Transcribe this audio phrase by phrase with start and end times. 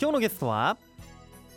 [0.00, 0.76] 今日のゲストは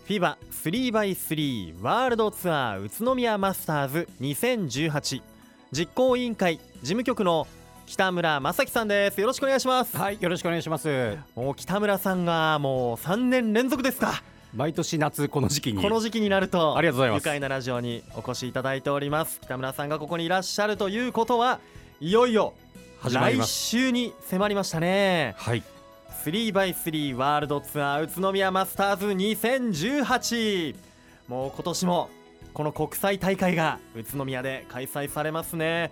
[0.08, 5.22] FIBA3x3 ワールドツアー宇都宮マスターズ2018
[5.72, 7.48] 実行委員会事務局の
[7.88, 9.20] 北村正樹さんです。
[9.20, 9.98] よろしくお願いします。
[9.98, 11.18] はいよろしくお願いします。
[11.36, 14.22] もう北村さんがもう3年連続ですか。
[14.54, 15.82] 毎年夏この時期に。
[15.82, 17.24] この時期になるとありがとうございます。
[17.24, 19.40] 愉快なラジオにお越しいただいております。
[19.42, 21.60] 北村さんがここにいらっしゃるということは
[22.00, 22.54] いよいよ
[23.04, 25.34] 来週に迫りましたね。
[25.38, 25.64] はい
[26.28, 30.76] 3x3 ワールドツアー宇都宮マスターズ2018
[31.30, 32.10] もう今年も
[32.54, 35.90] この国際大会が宇都宮で開催されますね。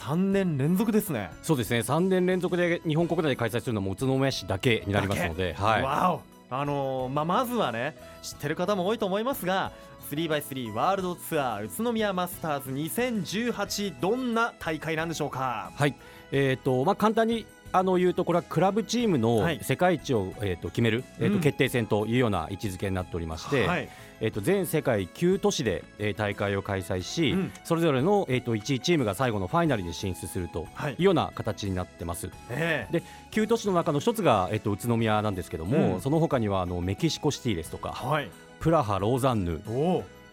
[0.00, 1.30] 3年連続ですね。
[1.42, 1.80] そうですね。
[1.80, 5.82] 3年連続で日本国内で開催するのも宇都宮市だけになりますのではい。
[5.82, 6.22] わお。
[6.54, 9.70] あのーまあ、まずはね知ってる方も多いと思いますが
[10.10, 15.72] 3x3 ワールドツアー宇都宮マスターズ2018どんな大会なんでしょうか？
[15.76, 15.94] はい。
[16.32, 19.58] えーとまあ、簡単にあの言うとこれはクラブチームのはい。
[19.60, 23.88] 世界一を、えー、と決める、えーうんと決定戦というような位置づけになっておりまして、はい。
[24.20, 27.52] えー、と全世界9都市で、えー大会を開催し、うん。
[27.64, 30.92] それぞれの、えー、と1位チームが最後のファイナルに進出するとはい。
[30.92, 32.30] いうような形になってます。
[32.50, 32.92] ええ。
[32.92, 36.00] で9都市の中の一つが、えっと、宇都宮なんですけども、うん。
[36.00, 38.30] その他にはあのメキシコシティですとかはい。
[38.60, 39.60] プラハ、ローザンヌ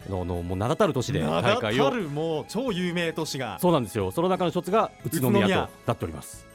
[0.08, 1.90] ののもう名だたる都市で名大だた会を。
[1.90, 3.58] るもう超有名都市が。
[3.60, 4.12] そうなんですよ。
[4.12, 6.51] その中の一つが宇都宮となっております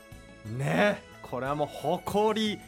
[0.47, 2.59] ねこれはもう誇り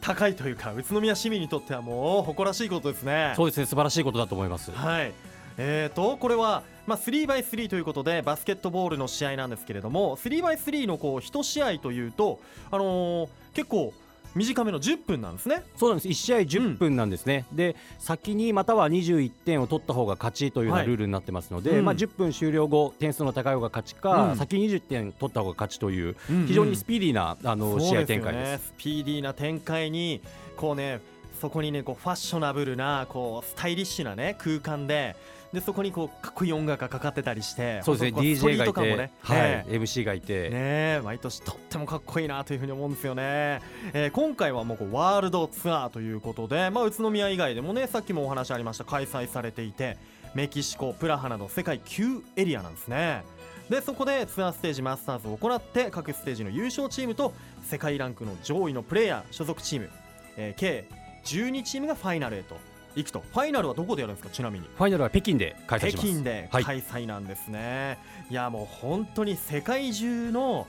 [0.00, 3.32] 高いというか宇都宮市民にとってはもう誇らしいことですね。
[3.36, 4.70] そうですね素晴らしいことだと思います。
[4.70, 5.12] はい。
[5.58, 13.94] えー、とこれは、まあ、3x3 ということでバスケットボールの試合なんですけれども 3x3 のこう1試合というと、あのー結構
[14.36, 15.64] 短めの10分なんですね。
[15.76, 16.08] そうなんです。
[16.08, 21.84] 1試合10分なんですね、で先にまたは21点を取った方が勝ちというようルールになってますので、うん。
[21.84, 24.36] まあ、10分終了後点数の高い方が勝ちか、うん。
[24.36, 28.62] 先に20点取った方が勝ちといううん非常にスピーディーなあの試合展開です。
[28.62, 30.20] ね、スピーディーな展開に
[30.56, 31.00] こうね
[31.40, 35.16] そこにねこうファッショナブルなこうスタイリッシュなね空間で
[35.52, 38.20] でそこにこうかっこいい音楽がかかってたりしてそうですね。
[38.20, 39.40] DJ がいて、ねはい。
[39.40, 39.64] ね。
[39.68, 43.60] MC がいて、ねえ毎年とってもかっこいいなというふうに思うんですよね、
[43.92, 49.96] えー今回はもうこうワールドツアーということで、まあ、宇都宮以外でもねさっきもお話ありました開催されていて
[50.34, 53.22] メキシコプラハなど世界9エリアなんですね。
[53.70, 57.32] でそこでツアーステージマスターズを行って各ステージの優勝チームと
[57.64, 59.90] 世界ランクの上位のプレーヤー所属チーム、
[60.36, 60.86] えー計
[61.26, 62.56] 12チームがファイナルへと
[62.94, 63.20] 行くと。
[63.20, 64.32] ファイナルはどこでやるんですか？
[64.32, 64.66] ちなみに。
[64.76, 66.08] ファイナルは北京で開催します。
[66.08, 66.64] 北京ではい。
[66.64, 67.98] 開催なんですね、
[68.30, 70.66] い、やもう本当に世界中の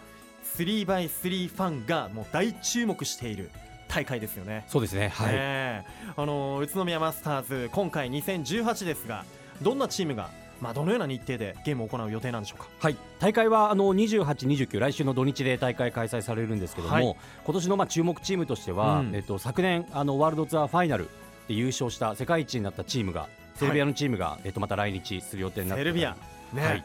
[0.58, 3.50] 3x3 ファンがもう大注目している
[3.88, 4.66] 大会ですよね。
[4.68, 5.10] そうですね。
[5.10, 5.84] はい、ねえ。
[6.18, 9.24] あの宇都宮マスターズ今回2018ですが
[9.62, 10.30] どんなチームが、
[10.62, 12.68] まあ、どのような日程でゲームを行う予定なんでしょうか？
[12.80, 17.16] はい、大会はあの28、29来週の土日で大会開催されるんですけども、はい。
[17.46, 19.16] 今年のまあ注目チームとしては、うん。
[19.16, 21.10] えっと、昨年あのワールドツアーファイナル
[21.48, 26.16] で優勝した世界一になったチームがセルビアのチームが、えっと、また来日する予定になってセルビア、
[26.54, 26.64] ね。
[26.64, 26.84] はい、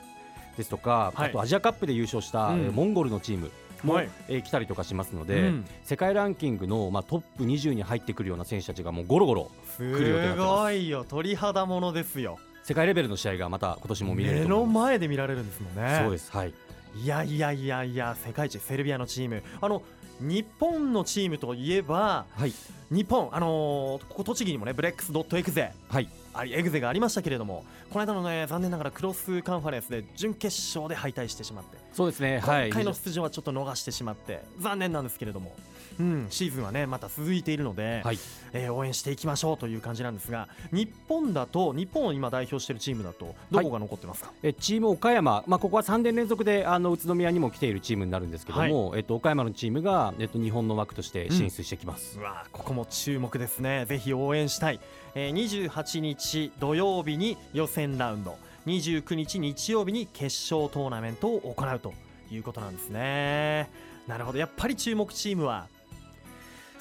[0.56, 1.30] ですとか、はい。
[1.30, 2.60] あとアジアカップで優勝した、うん。
[2.60, 3.50] えーモンゴルのチーム
[3.82, 4.10] も、はい。
[4.28, 5.66] えー来たりとかしますので、うん。
[5.84, 11.04] 世界ランキングの、まあ、トップ20に入ってくるような選手たちがもうゴロゴロすごいよ。
[11.08, 14.84] 鳥肌ものですよ世界レベルの試合がまた今年も見れる目のと思います。
[14.84, 16.00] 前で見られるんですもんね。
[16.02, 16.54] そうです、はい、
[16.96, 19.42] いやいやいやいや世界一セルビアのチーム。
[19.60, 19.82] あの
[20.20, 22.52] 日本のチームといえばはい、
[22.90, 25.72] 日本あのーここ栃木にもねブレックスドットエグゼ。
[25.88, 35.54] はい、ありエグゼがありましたけれどもこの間のね残念ながらクロスカンファレンスで準決勝で敗退してしまって、そうですね、はい、今回の出場はちょっと逃してしまって残念なんですけれども、
[36.00, 38.18] うん、シーズンはねまた続いているので、はい。
[38.52, 52.18] えー応援していきましょうという感じなんですが日本だと日本を今代表しているチームだとどこが残ってますか、えチーム岡山、まあ、ここは3年連続であの宇都宮にも来ているチームになるんですけども、えっと、岡山のチームが、えっと、日本の枠として進出してきます。
[52.18, 53.86] うわここも注目ですね。
[53.86, 54.80] ぜひ応援したい、
[55.14, 58.36] えー、28日土曜日に予選ラウンド
[58.66, 61.92] 29日日曜日に決勝トーナメントを行うと
[62.30, 63.68] いうことなんですね。
[64.06, 64.38] なるほど。
[64.38, 65.68] やっぱり注目チームは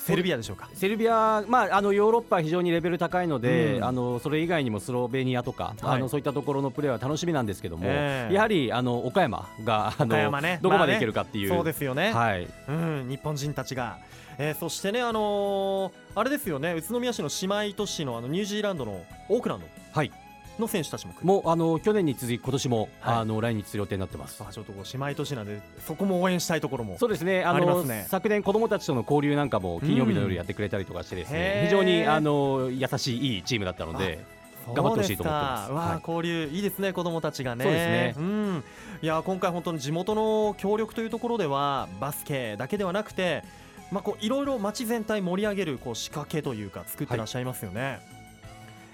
[0.06, 0.70] セルビアでしょうか。
[0.74, 3.84] セルビア、まあ、あのヨーロッパは非常にレベル高いので、うん。
[3.84, 5.96] あのそれ以外にもスロベニアとか、はい。
[5.96, 10.60] あのそういったところのプレーは楽しみなんですけども、ええやはりあの岡山があのね。
[10.62, 10.96] どこまでまあね。
[10.98, 13.98] いけるかっていう、そうですよね、はい、うん、日本人たちが、
[14.38, 16.74] えーそしてね、あのーあれですよね。
[16.74, 19.66] 宇都宮市の姉妹都市のあのニュージーランドのオークランド。
[19.94, 20.12] はい、
[20.60, 21.26] の選手たちも来る。
[21.26, 23.16] もうあの去年に続き今年も、はい。
[23.18, 24.44] あの来日する予定になってます。
[24.48, 26.98] あちょっとこう姉妹都市なんでそこも応援したいところも。
[26.98, 27.44] そうですね。
[27.44, 28.06] あのね。
[28.10, 34.24] 昨年子どもたちとの交流なんかも金曜日の夜やってくれたりとかしてですうん非常にあの優しいいいチームだったので
[34.68, 35.72] 頑張ってほしいと思ってます。
[35.72, 36.02] わあはい。
[36.08, 37.64] 交流いいですね子供たちがね。
[37.64, 38.26] そうですね。
[38.26, 38.64] ん。
[39.02, 43.44] いや今回本当に地元の協力というところではバスケだけではなくて
[43.92, 48.00] まあこういろいろ街全体盛り上げるこう仕掛けというか作ってらっしゃいますよね、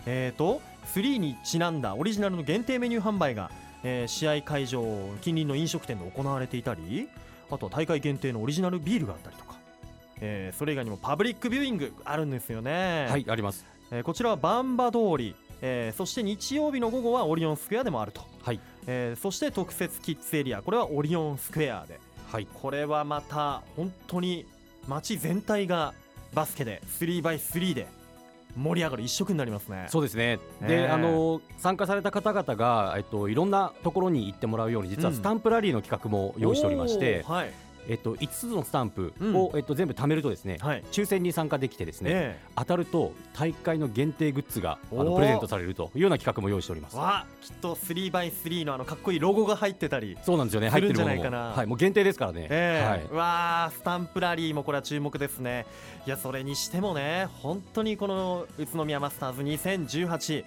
[0.05, 3.51] えーと3にちなんだオリジナルの限定メニュー販売が、
[3.83, 4.81] えー試合会場
[5.21, 7.07] 近隣の飲食店で行われていたり
[7.51, 9.55] あとは大会限定のオリジナルビールがあったりとか、
[10.21, 13.65] えーそれ以外にもパブリックビューイングあるんですよね、はいあります。
[13.91, 18.59] えーこちらはバンバ通り、えーそして日曜日の午後はオリオンスクエアでもあると、はい。
[18.87, 21.99] えーそして特設キッズエリアこれはオリオンスクエアで。
[22.31, 22.47] はい。
[22.53, 24.45] これはまた本当に
[24.87, 25.93] 街全体が
[26.33, 27.87] バスケで 3x3 で
[28.57, 29.85] 盛り上がる一色になりますね。
[29.89, 35.15] そうですね、ねであの参加された方々が、えっと、いろんなところに行ってもらうように実はうん。
[35.15, 39.35] スタンプラリーの企画も用意しておりまして、おーはいえっと、5つのスタンプうん。
[39.35, 40.83] を、えっと、全部貯めるとですね、はい。
[40.91, 46.97] 抽選に参加できてですね、え当たると大会の限定グッズがあのプレゼントされるというような企画も用意しております。
[47.41, 50.69] きっと 3x3 のあのかっこいいロゴが入ってたりそうなんですよね。
[50.69, 51.13] 入ってるものも。
[51.15, 51.37] ないかな。
[51.53, 52.89] はい、もう限定ですからね、ええ。
[52.89, 53.01] はい。
[53.03, 55.65] うわースタンプラリーもこれは注目ですね。
[56.05, 60.45] いやそれにしてもね本当にこの宇都宮マスターズ2018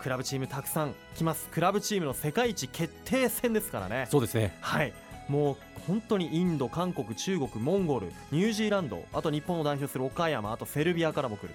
[0.00, 1.48] クラブチームたくさん来ます。
[1.50, 4.08] クラブチームの世界一決定戦ですからね。
[4.10, 4.56] そうですね。
[4.60, 4.92] はい
[5.32, 5.56] もう
[5.86, 11.54] 本当にインド、韓国、中国、モンゴル、ニュージーランド、あと日本を代表する岡山、あとセルビアからも来る、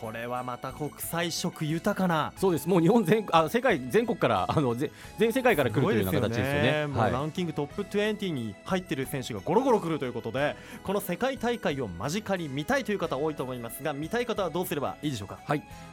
[0.00, 2.32] これはまた国際色豊かな。
[2.36, 2.68] そうです。
[2.68, 6.86] もう日本全あ世界全国からあのぜ全世界から来るというような形ですよね。
[6.86, 7.12] もうはい。
[7.12, 15.38] ランキングトップ20に入っている選手がゴロゴロ来るということでこの世界大会を間近に見たいという方多いと思いますが見たい方はどうすればいいでしょうか？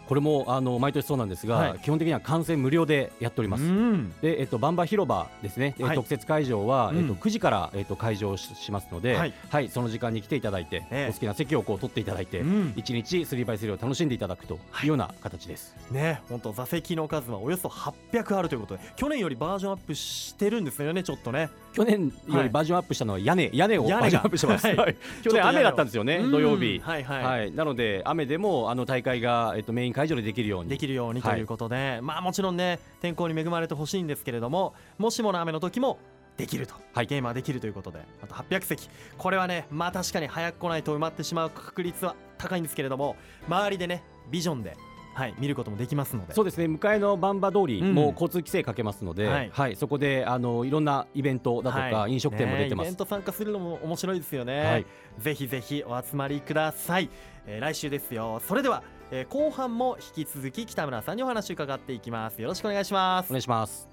[0.07, 1.79] これもあの毎年そうなんですが、はい。
[1.79, 4.13] 基本的には観戦無料でやっております、うん。
[4.21, 5.95] で、えっと、バンバ広場ですね、えはい。
[5.95, 6.97] 特設会場は、うん。
[6.97, 9.65] えっと、9時から、えっと、会場ししますので、ははい。
[9.65, 11.09] いその時間に来ていただいて、ええ。
[11.09, 12.73] お好きな席をこう取っていただいて、うん。
[12.75, 15.75] 一日 3x3 を楽しんでいただくというような形です。
[15.91, 21.49] ね本当座席の数はおよそ800あるということで去年よりバージョンアップしてるんですよねちょっとね。
[21.73, 24.67] 去年よりバージョンアップしたのは屋根、屋根を屋根がバージョンアップしてます。
[24.67, 24.75] はい。
[24.75, 24.95] はい。
[25.23, 26.79] 去年雨だったんですよね、うん土曜日。
[26.79, 30.69] はいはい、はい、なので雨でもあの大会が、えっと、メイン会場でできるように。
[30.69, 31.39] できるようにとはい。
[31.39, 35.99] いうことで、まあもちろんね天候に恵まれてほしいんですけれどももしもの雨の時も
[36.37, 37.05] できると、はい。
[37.05, 37.99] ゲームはできるということで。
[38.21, 38.89] あと800席。
[39.17, 43.15] これはねまあ確かに早く来ないと埋まってしまう確率は高いんですけれども
[43.47, 44.75] 周りでねビジョンで、
[45.13, 46.33] はい、見ることもできますので。
[46.33, 46.67] そうですね。
[46.67, 47.93] 向かいのバンバ通りうん。
[47.93, 52.13] も交通規制かけますので、ははいいそこであのいろんなイベントだとか、はい。
[52.13, 52.85] 飲食店も出てます。
[52.85, 52.95] ねイベン。
[52.95, 54.85] ト参加するのも面白いですよね、はい。
[55.19, 57.09] ぜひぜひお集まりください、
[57.45, 58.41] えー来週ですよ。
[58.47, 62.41] それでは、えー後半も引き続き北村さんにお話伺っていきます。
[62.41, 63.27] よろしくお願いします。
[63.27, 63.89] お願いします。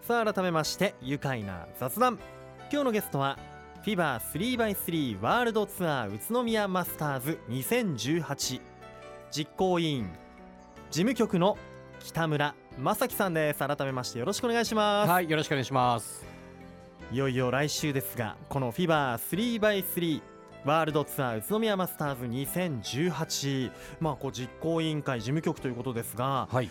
[0.00, 2.18] さあ改めまして愉快な雑談。
[2.70, 3.38] 今日のゲストは
[3.86, 8.60] FIBA3x3 ワールドツアー宇都宮マスターズ2018
[9.30, 10.10] 実行委員
[10.90, 11.56] 事務局の
[12.00, 13.60] 北村正樹さんです。
[13.60, 16.26] 改めましてよろしくお願いします、はい、よろしくお願いします。
[17.12, 20.20] いよいよ来週ですがこの FIBA3x3
[20.64, 26.68] ワールドツアー宇都宮マスターズ2018まあこう実行委員会事務局ということですがはい。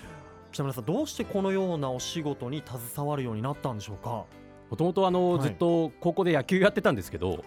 [0.52, 4.26] 北村さんどうしてこのようなお仕事に携わるようになったんでしょうか？
[4.70, 5.42] もともとあの、はい。
[5.42, 7.44] ずっと高校で野球やってたんですけど、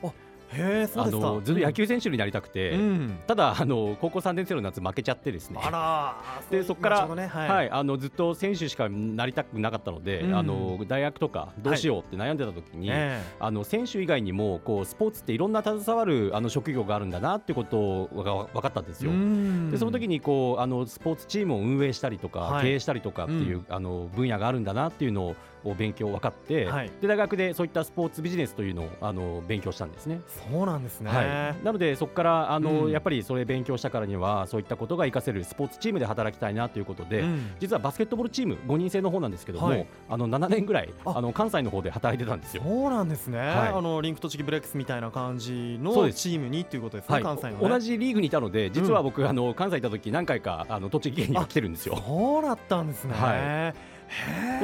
[0.52, 1.28] へえそうですか。
[1.28, 5.60] あのずっと野球選手になりたくて、うん、ただあの高校3年生の夏負けちゃってですね。
[5.62, 6.16] あら
[6.50, 7.26] でそっからね。
[7.26, 10.34] はい、はい、あのずっと選手しかなりたくなかったので、うん。
[10.34, 19.12] あの大学とかどうしようって悩んでた時に、えあの選手以外にもこうスポーツっていろんな携わるあの職業があるんだなってことが分かったんですえよ。
[19.12, 19.70] うん。
[19.70, 22.62] でその時にこうあのスポーツチームを運営したりとか、はい。
[22.64, 25.37] 経営したりとかっていう、あの分野があるんだなっていうのを
[25.75, 26.90] 勉強分かって、はい。
[27.00, 30.20] で大学でそういったスポーツビジネスというのをあの勉強したんですね。
[30.50, 32.90] そうなんですね、はい、なのでそこからあの、うん。
[32.90, 37.52] やっぱりそれ勉強したからにはそういったことが活かせるスポーツチームで働きたいなということで、うん。
[37.60, 39.87] 実はバスケットボールチーム5人制の方なんですけども、はい。
[40.08, 41.14] あの7年ぐらいあ。
[41.16, 42.62] あの関西の方で働いてたんですよ。
[42.64, 43.48] そうなんですね、はい。
[43.68, 52.02] あのリンク栃木ブレックスみたいな感じのチームにっていうことですね、はい、関西の、ね、同じリーグにいたので実は僕、あの関西いた時何回かあの栃木県には来てるんですよ。
[52.06, 53.98] そうだったんですね、はい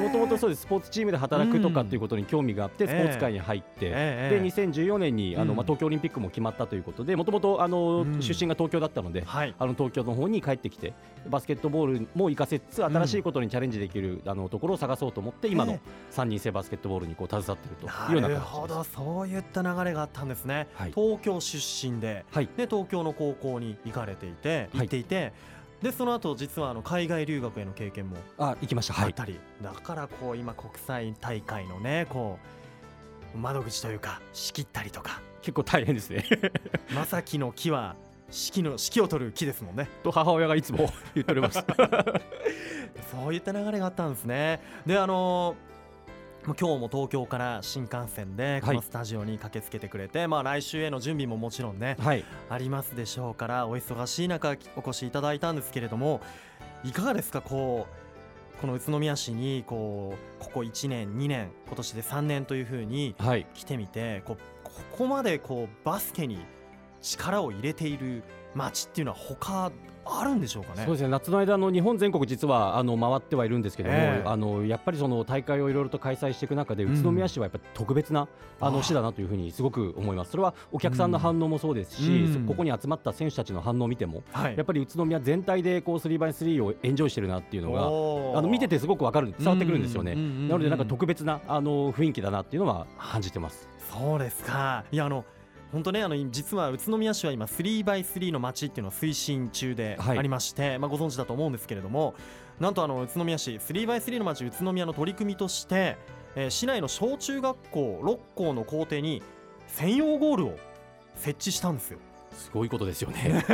[0.01, 0.63] もともとそうです。
[0.63, 5.57] スポーツチームで働くとかっていうことに興味があって、うんスポーツ界に入って、ええで2014年にあの、うん。
[5.57, 7.59] まあ、東京オリンピックも決まったということでもともと
[8.21, 9.55] 出身が東京だったので、はい。
[9.59, 10.95] あの東京の方に帰ってきて
[11.29, 15.81] バスケットボールも活かせつつ新しいことにチャレンジできる、あのところを探そうと思って今のえ
[16.13, 18.41] 3人制バスケットボールにこう携わっているというようなな形です。
[18.41, 18.85] るほど。
[18.85, 20.93] そういった流れがあったんですね、はい。
[20.95, 22.49] 東京出身ではい。
[22.57, 24.79] で東京の高校に行かれていてはい。
[24.81, 25.33] 行っていて、
[25.85, 28.95] でその後実はあの海外留学への経験もあ行きました。
[28.95, 29.05] はい。
[29.05, 32.39] あったり、だからこう今国際大会のねこ
[33.35, 36.25] う窓口というか仕切ったりとか結構大変ですね。
[36.89, 37.97] 正樹の木は
[38.29, 41.63] 指揮の指揮を取る木ですもんね と母親がいつも言っております。
[43.13, 45.55] そういった流れがあったんですねであのもう
[46.45, 52.25] 今日も東京から新幹線でこのスタジオに駆けつけてくれて、まあ来週への準備ももちろんね、はい。
[52.51, 56.21] ありますでしょうからお忙しい中お越しいただいたんですけれども
[56.85, 57.87] いかがですかこ
[58.57, 63.47] うこの宇都宮市にこうここ1年2年今年で3年というふうにはい。
[63.55, 66.45] 来てみてこうここまでこうバスケに
[67.01, 68.23] 力を入れている
[68.55, 69.73] 街っていうのは他
[70.07, 70.85] あるんでしょうかね？
[70.85, 71.09] そうですね。
[71.09, 74.29] 夏の間の日本全国実はあの回ってはいるんですけども、ええ。
[74.29, 76.93] あのやっぱりその大会をいろいろと開催していく中でうん。
[76.93, 78.29] 宇都宮市はやっぱり特別な
[78.61, 80.33] あの市だなというふうにすごく思います。
[80.33, 82.47] それはお客さんの反応もそうですし、うん。
[82.47, 84.57] ここに集まった選手たちの反応を見てもはい。
[84.59, 90.13] やっぱり宇都宮全体でこう 3x3 をエンジョイしてるなっていうのがあの見ててすごくわかる伝わってくるんですよね。
[90.13, 90.49] うん。
[90.49, 93.71] なのでなんか特別なあの雰囲気だなっていうのは感じてます。
[93.91, 94.85] そうですか。
[94.93, 95.25] いやあの
[95.75, 102.15] 本当ねあの実は宇都宮市は今 3x3 の街っていうのを推進中ではいありまして、まあ、ご存知だと思うんですけれども
[102.61, 105.99] なんとあの宇都宮市 3x3 の街宇都宮の取り組みとして、
[106.37, 109.23] えー市内の小中学校6校の校庭に
[109.67, 110.57] 専用ゴールを
[111.17, 111.99] 設置したんですよ。
[112.35, 113.45] すごいことですよね。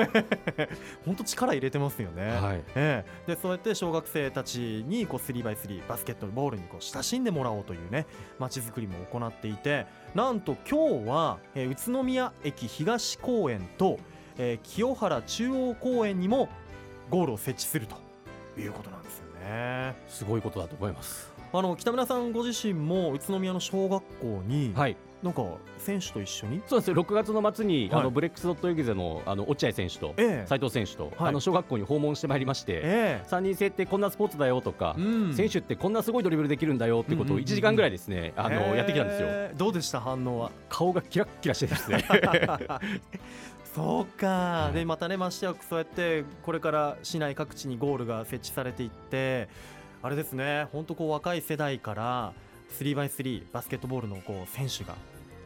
[1.05, 2.31] 本当力入れてますよね。
[2.31, 2.63] はい。
[2.75, 8.07] ええ、でそうやって小学生たちにこう 3x3 バスケットボールにこう親しんでもらおうというね
[8.39, 13.99] 街づくりも行っていてなんと今日は、えー宇都宮駅東公園と、
[14.39, 16.49] えー清原中央公園にも
[17.11, 17.97] ゴールを設置すると
[18.61, 19.95] いうことなんですよね。
[20.09, 21.40] すごいことだと思います。
[21.53, 24.97] あの北村さんご自身も宇都宮の小学校に、はい。
[25.23, 25.43] なんか
[25.77, 26.93] 選手と一緒に、そうです。
[26.93, 28.01] 6月の末に、はい。
[28.01, 30.47] あのブレックスドットエグゼのあの落合選手とええ。
[30.47, 31.29] 斉藤選手と、はい。
[31.29, 35.35] あの小学校に訪問してまいりまして、え3人制ってこんなスポーツだよとかえ、うん。
[35.35, 37.45] 選手ってこんなすごいドリブルできるんだよってことをうんうんうんうん。
[37.45, 38.77] 1時間ぐらいですね、あのええ。
[38.77, 39.29] やってきたんですよ。
[39.59, 40.01] どうでした？
[40.01, 40.53] 反応は？
[40.69, 42.05] 顔がキラッキラしてですね。
[43.75, 44.75] そうか、はい。
[44.75, 49.49] でまたねましてやそうやってこれから市内各地にゴールが設置されていって
[50.03, 50.67] あれですね。
[50.73, 52.33] 本当こう若い世代から
[52.79, 54.95] 3x3 バスケットボールのこう選手が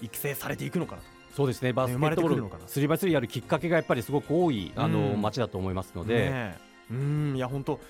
[0.00, 1.08] 育成されていくのかなと。
[1.34, 1.72] そうですね。
[1.72, 5.22] バスケットボールてくるのかな 3x3 やるきっかけがやっぱりすごく多いあの、うん。
[5.22, 6.56] 街だと思いますので、ねえ。
[6.90, 7.36] うん。
[7.36, 7.80] いや本当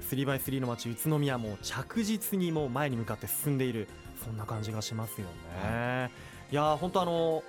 [0.00, 3.88] 3x3 の街宇都宮も着実にもう前に向かって進んでいる
[4.24, 5.26] そんな感じがしますよ
[5.62, 6.10] ね、
[6.50, 7.42] い、や本当あの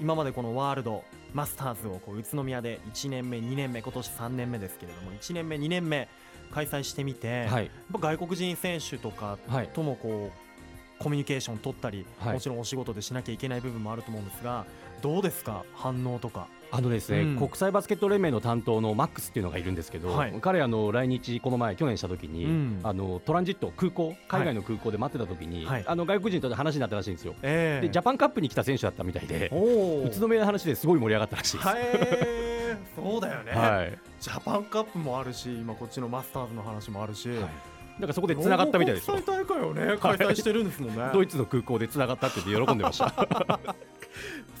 [0.00, 6.08] 今までこのワールドマスターズをこう宇都宮で1年目2年目今年3年目ですけれども1年目2年目
[6.52, 7.70] 開催してみて、はい。
[7.92, 9.68] ぱ外国人選手とかはい。
[9.68, 12.34] ともこうコミュニケーション取ったり、はい。
[12.34, 14.64] もちろんお仕事でしなきゃいけない部分もあると思うんですが
[15.00, 15.64] どうですか？
[15.74, 16.46] 反応とか。
[16.74, 17.36] あのですね、うん。
[17.36, 20.34] 国際バスケット連盟の担当のマックスっていうのがいるんですけど、はい。
[20.40, 22.80] 彼あの来日この前去年した時に、うん。
[22.82, 25.84] あのトランジット空港海外の空港で待ってた時に、はい。
[25.86, 27.34] あの外国人と話になったらしいんですよ。
[27.42, 27.86] ええ。
[27.86, 32.51] でジャパンカップに来た選手だったみたいで、お宇都宮の話ですごい盛り上がったらしいです。
[32.82, 33.98] はい、そうだよね、はい。
[34.20, 37.38] ジャパンカップもあるし今こっちのマスターズの話もあるし、はい。
[37.98, 39.14] なんかそこで繋がったみたいですよ。
[39.14, 39.26] 国。
[39.26, 43.12] 際大会をね開催してるんですもんね、 ドイツの空港で繋がったって喜んでました。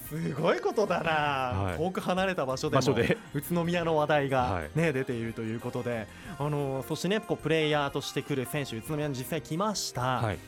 [0.08, 1.78] すごいことだな、はい。
[1.78, 3.16] 遠く離れた場所でも場所で。
[3.32, 4.70] 宇都宮の話題が、はい。
[4.74, 6.06] ね出ているということで、
[6.38, 10.38] あのそしてねこうプレイヤーとして来る選手宇都宮に実際来ました、はい。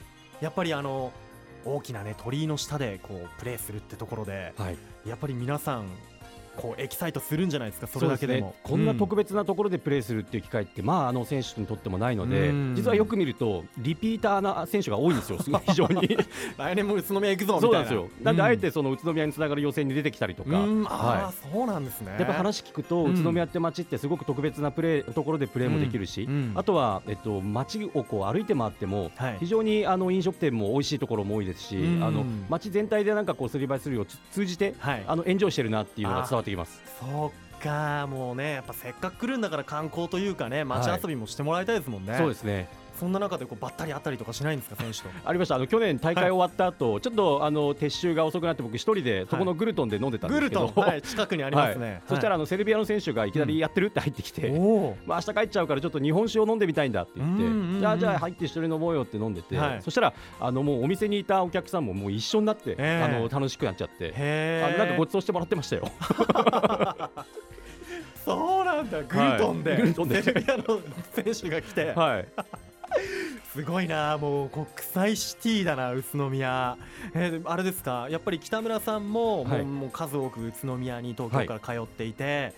[0.41, 1.13] やっぱりあの
[1.65, 4.77] 大きなね鳥居の下でこうプレーするってところではい。
[5.07, 5.87] やっぱり皆さん
[6.57, 8.41] こうエキサイトするんじゃないですかそれだけでも。
[8.41, 12.75] そうすね、こんな特別、別なところでプレーするっていう機会って、まあ、あの選手にとってもないので、うん。
[12.77, 16.17] 実はよく見ると、リピーターな選手が多いんですよ、すごい非常に。
[16.57, 17.73] 来年も宇都宮行くぞみたいうな。
[17.73, 18.09] そなんですよ。
[18.23, 18.37] なん。
[18.37, 22.15] で、あえてうその宇都宮につながる予選に出てきたりとか、はそうなんですね。
[22.19, 23.15] い、やっぱ話聞くと、うん。
[23.15, 26.35] 宇都宮って街ってすごく特別なプレーところでプレーもできるし、うん。
[26.35, 26.53] うん。
[26.55, 29.37] あとは、えっと、街をこう歩いて回っても、はい。
[29.41, 36.81] 非常にあの飲食店も美味しいところも多いですし、うんあの街全体でなんかこう 3x3 をつ通じて、はいあのエンジョイしてるなっていうのが伝わってきます。
[37.01, 45.09] そうかもうねやっぱせっかく来るんだから観光というかね街遊びもしてもらいたいですもんね、そうですねそんな中でこうばったり会ったりとかしないんですか 選手と？
[45.25, 45.57] ありました。
[45.57, 52.03] あの去年大会終わった後、ちょっとあの撤収が遅くなって僕一人でそこのグルトンで飲んでたんですけど、トン、はい、近くにありますね、はい。
[52.09, 59.83] そしたらあのセルビアの選手がいきなりやってるって入ってきて、おおまあ明日帰っちゃうからちょっと日本酒を飲んでみたいんだって言って、うんうんうんじゃあじゃあ入って一緒に飲もうよって飲んでて、はい。
[59.83, 64.15] そしたらあのもうお店にいたお客さんももう一緒になって、ええあの楽しくなっちゃって。
[64.65, 65.91] あのなんかごちそうしてもらってましたよ。
[68.25, 69.03] そうなんだ。
[69.03, 69.81] グルトンで、はい。
[69.83, 70.23] グルトンで。
[70.23, 70.81] セルビアの
[71.13, 72.27] 選手が来て、はい。
[73.55, 76.77] すごいなもう国際シティだな宇都宮、
[77.15, 78.09] えーであれですか？
[78.11, 79.63] やっぱり北村さんも,、はい。
[79.63, 82.53] もうもう数多く宇都宮に東京から通っていて、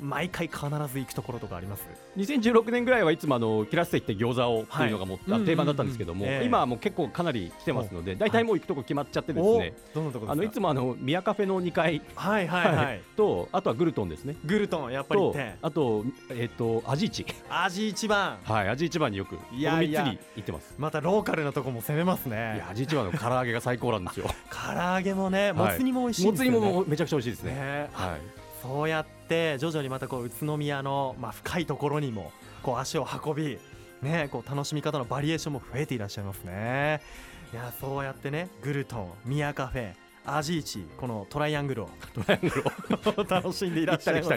[0.00, 0.60] 毎回必
[0.92, 1.86] ず行くところとかあります
[2.16, 6.46] ？2016年ぐらいはいつもあのキラステ行って餃子をっていうのがもう、はい定番だったんですけども、うんうんうんええ。
[6.46, 13.02] 今はもう結構かなり来てますので大体もう行くとこ決まっちゃってですね、おどのところあのいつもあのミヤカフェの2階はいはいはい。
[13.16, 14.36] とあとはグルトンですね。
[14.44, 19.82] グルトンやっぱり行っとてあとえっ、とアジイチ味一番はいアジ一番によくこのいや。
[19.82, 20.74] いや3つに行ってます。
[20.78, 24.26] またローカルなとこも攻めますいねやアジ一番の唐揚げが最高なんですよ。
[24.50, 27.54] 唐揚げもねもつ煮も美味しいんもつ煮もめちゃくちゃ美味しいですね。
[27.54, 27.90] ね。
[27.92, 28.20] はい。
[28.62, 32.32] そうやって徐々にまたこう宇都宮のまあ深いところにも
[32.62, 33.58] こう足を運び
[34.02, 37.00] ねこう楽しみ方のバリエーションも増えていらっしゃいますね。
[37.52, 39.92] いやそうやってねグルトンミヤカフェ
[40.26, 42.64] アジイチこのトライアングルをトライアングル
[43.20, 43.24] を。
[43.28, 44.34] 楽しんでいらっしゃいます。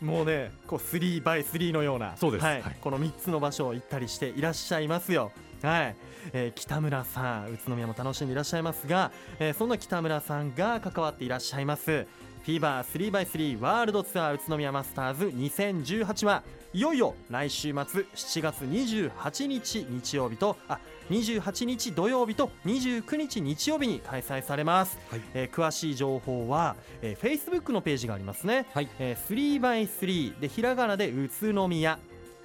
[0.00, 2.44] もうねこう 3x3 のようなはいそうです。
[2.44, 5.32] はいこの3つの場所を行ったりしていらっしゃいますよ。
[5.62, 5.96] はい、
[6.32, 12.06] えー北村さん宇都宮も楽しんでいらっしゃいますが、えーそんな北村さんが関わっていらっしゃいます
[12.46, 20.78] フィーバー 3x3 ワールドツアー宇都宮マスターズ2018はいよいよ来週末7月28日日曜日とあ
[21.10, 25.20] 28日土曜日と29日日曜日に開催されます、はい。
[25.34, 28.88] えー詳しい情報は、えー、Facebook のページがありますね、はい。
[29.00, 31.98] えー、3x3 でひらがなで宇都宮、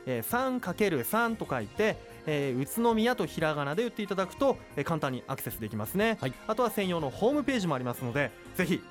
[0.08, 6.34] えー、3×3 と書いて、えー宇都宮とひらがなで打っていただくと、えー簡単にアクセスできますね、はい。
[6.48, 8.82] あとは専用のホームページもありますのでぜひ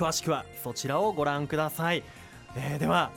[0.00, 2.02] 詳しくはそちらをご覧ください、
[2.56, 3.10] えーでは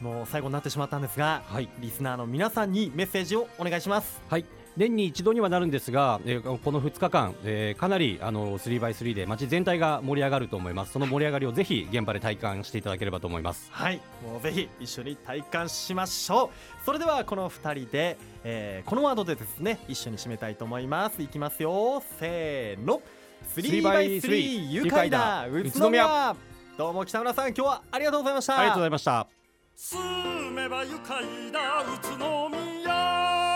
[0.00, 1.68] もう最後になってしまったんですがはい。
[1.80, 4.22] リスナーの皆さんにメッセージをお願いします。
[4.30, 4.46] はい。
[4.76, 10.92] 年に一度にはなるんですが、えーこの2日間、えーかなりあの 3x3 で街全体が盛り上がると思います。
[10.92, 13.68] その盛り上がりをぜひ現場で体感していただければと思います。
[13.72, 14.00] はい。
[14.24, 16.84] もうぜひ一緒に体感しましょう。
[16.86, 21.20] それではこの2人で、えーこのワードでですね一緒に締めたいと思います。
[21.20, 22.02] いきますよ。
[22.18, 23.02] せーの
[23.56, 25.46] 3x3 愉快だ。
[25.48, 26.04] 宇都宇都宮。
[26.04, 26.36] 宮
[26.78, 28.58] どうも北村さん今日はありがとうございました。
[28.58, 29.26] ありがとうございました。
[29.74, 33.49] 住めば愉快だ宇都宮